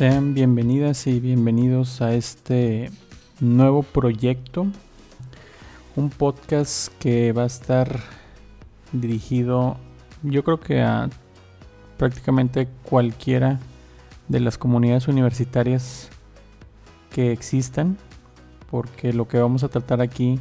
[0.00, 2.90] Sean bienvenidas y bienvenidos a este
[3.38, 4.66] nuevo proyecto,
[5.94, 8.00] un podcast que va a estar
[8.92, 9.76] dirigido
[10.22, 11.10] yo creo que a
[11.98, 13.60] prácticamente cualquiera
[14.28, 16.08] de las comunidades universitarias
[17.10, 17.98] que existan,
[18.70, 20.40] porque lo que vamos a tratar aquí,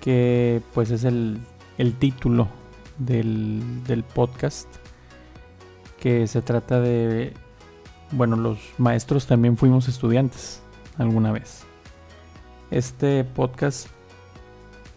[0.00, 1.38] que pues es el,
[2.00, 2.48] título
[2.98, 4.66] del, del podcast,
[6.00, 7.34] que se trata de,
[8.14, 10.62] bueno, los maestros también fuimos estudiantes
[10.98, 11.64] alguna vez.
[12.70, 13.88] Este podcast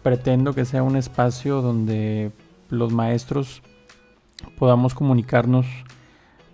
[0.02, 2.30] pretendo que sea un espacio donde
[2.70, 3.62] los maestros
[4.58, 5.66] podamos comunicarnos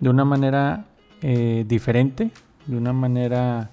[0.01, 0.87] de una manera
[1.23, 2.31] eh, diferente,
[2.67, 3.71] de una manera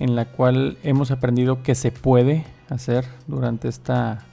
[0.00, 4.24] en la cual hemos aprendido que se puede hacer durante esta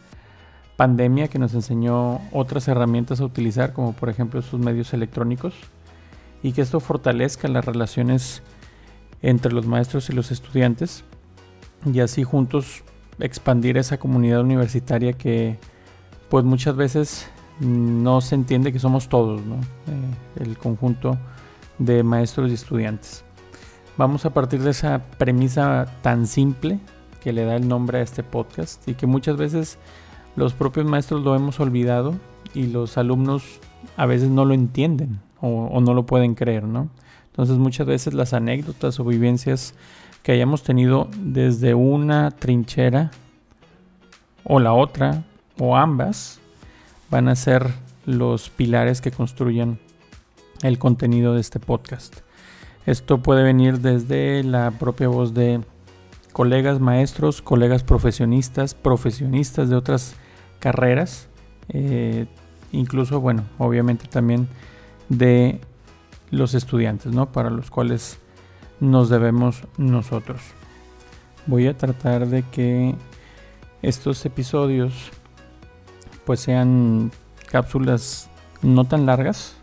[0.78, 5.54] pandemia que nos enseñó otras herramientas a utilizar, como por ejemplo sus medios electrónicos,
[6.44, 8.42] y que esto fortalezca las relaciones
[9.22, 11.04] entre los maestros y los estudiantes,
[11.86, 12.84] y así juntos
[13.20, 15.58] expandir esa comunidad universitaria que
[16.30, 21.18] pues muchas veces no se entiende que somos todos, eh, el conjunto
[21.78, 23.24] de maestros y estudiantes.
[23.98, 26.80] Vamos a partir de esa premisa tan simple
[27.22, 29.78] que le da el nombre a este podcast y que muchas veces
[30.36, 32.16] los propios maestros lo hemos olvidado
[32.54, 33.60] y los alumnos
[33.98, 36.90] a veces no lo entienden o, no lo pueden creer, ¿no?
[37.28, 39.74] Entonces muchas veces las anécdotas o vivencias
[40.24, 43.12] que hayamos tenido desde una trinchera
[44.44, 45.24] o la otra
[45.58, 46.40] o ambas
[47.10, 47.68] van a ser
[48.06, 49.80] los pilares que construyan
[50.62, 52.18] el contenido de este podcast.
[52.86, 55.62] Esto puede venir desde la propia voz de
[56.34, 60.16] colegas maestros, colegas profesionistas, profesionistas de otras
[60.60, 61.28] carreras,
[61.70, 62.26] eh,
[62.72, 64.48] incluso, bueno, obviamente también
[65.12, 65.60] de
[66.30, 67.32] los estudiantes, ¿no?
[67.32, 68.20] Para los cuales
[68.80, 70.42] nos debemos nosotros.
[71.48, 72.96] Voy a tratar de que
[73.82, 75.12] estos episodios
[76.26, 77.12] pues sean
[77.52, 78.30] cápsulas
[78.62, 79.58] no tan largas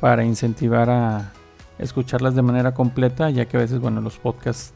[0.00, 1.32] para incentivar a
[1.78, 4.74] escucharlas de manera completa, ya que a veces, bueno, los podcasts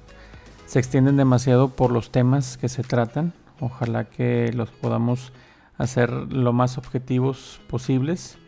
[0.67, 3.33] se extienden demasiado por los temas que se tratan.
[3.59, 5.33] Ojalá que los podamos
[5.77, 8.39] hacer lo más objetivos posibles,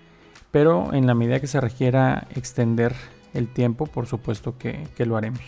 [0.54, 2.94] pero en la medida que se requiera extender
[3.32, 5.40] el tiempo, por supuesto que, lo haremos.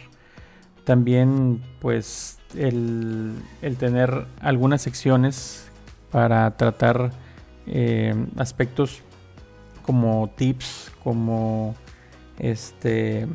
[0.82, 3.36] También, pues, el,
[3.78, 5.70] tener algunas secciones
[6.10, 7.12] para tratar
[7.68, 9.02] eh, aspectos
[9.84, 11.76] como tips, como
[12.40, 13.28] este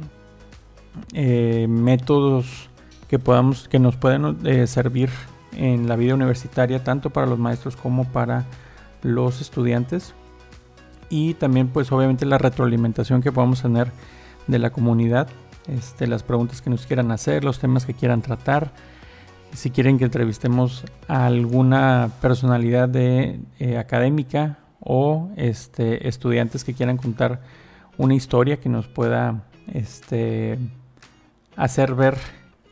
[1.13, 2.69] eh, métodos
[3.07, 5.09] que podamos que nos pueden eh, servir
[5.53, 8.43] en la vida universitaria tanto para los maestros como para
[9.03, 10.13] los estudiantes
[11.11, 13.91] y también pues obviamente la retroalimentación que podamos tener
[14.47, 15.27] de la comunidad
[15.67, 18.71] este, las preguntas que nos quieran hacer los temas que quieran tratar.
[19.53, 26.97] Si quieren que entrevistemos a alguna personalidad de, eh, académica o este, estudiantes que quieran
[26.97, 27.41] contar
[27.97, 30.57] una historia que nos pueda este,
[31.57, 32.17] hacer ver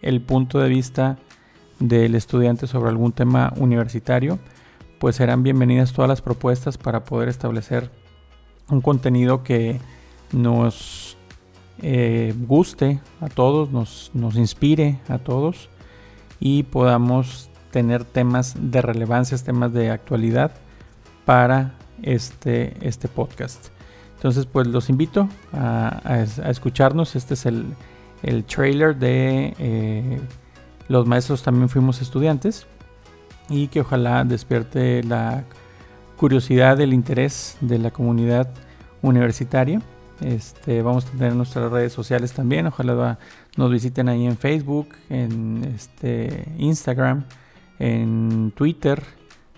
[0.01, 1.17] el punto de vista
[1.79, 4.39] del estudiante sobre algún tema universitario,
[4.99, 7.91] pues serán bienvenidas todas las propuestas para poder establecer
[8.69, 9.79] un contenido que
[10.31, 11.17] nos
[11.81, 15.69] eh, guste a todos, nos, nos inspire a todos
[16.39, 20.51] y podamos tener temas de relevancia, temas de actualidad
[21.25, 23.67] para este, este podcast.
[24.15, 27.15] Entonces, pues los invito a, escucharnos.
[27.15, 27.75] Este es el,
[28.45, 30.19] trailer de eh,
[30.89, 32.67] Los Maestros también fuimos estudiantes
[33.47, 35.45] y que ojalá despierte la
[36.19, 38.49] curiosidad, el interés de la comunidad
[39.01, 39.81] universitaria.
[40.19, 42.67] Este, vamos a tener nuestras redes sociales también.
[42.67, 43.17] Ojalá
[43.55, 47.23] nos visiten ahí en Facebook, en este, Instagram,
[47.79, 49.01] en Twitter.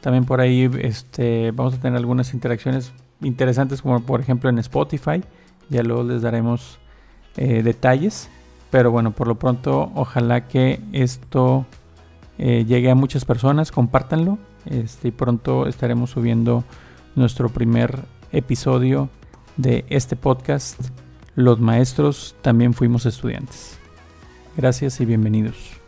[0.02, 5.24] También por ahí este, vamos a tener algunas interacciones interesantes como por ejemplo en Spotify.
[5.70, 6.78] Ya luego les daremos
[7.38, 8.30] eh, detalles.
[8.70, 11.66] Pero bueno, por lo pronto ojalá que esto
[12.38, 13.72] eh, llegue a muchas personas.
[13.72, 14.38] Compártanlo.
[14.66, 16.64] Este, y pronto estaremos subiendo
[17.16, 18.00] nuestro primer
[18.32, 19.10] episodio
[19.58, 20.80] de este podcast,
[21.36, 23.78] Los Maestros también fuimos estudiantes.
[24.56, 25.81] Gracias y bienvenidos.